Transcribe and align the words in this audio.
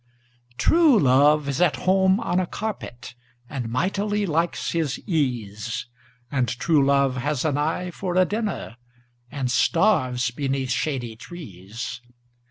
True 0.57 0.97
love 0.97 1.47
is 1.47 1.61
at 1.61 1.75
home 1.75 2.19
on 2.19 2.39
a 2.39 2.47
carpet, 2.47 3.13
And 3.47 3.69
mightily 3.69 4.25
likes 4.25 4.71
his 4.71 4.97
ease 5.05 5.85
And 6.31 6.47
true 6.49 6.83
love 6.83 7.17
has 7.17 7.45
an 7.45 7.55
eye 7.59 7.91
for 7.91 8.15
a 8.15 8.25
dinner, 8.25 8.77
And 9.29 9.51
starves 9.51 10.31
beneath 10.31 10.71
shady 10.71 11.15
trees. 11.15 12.01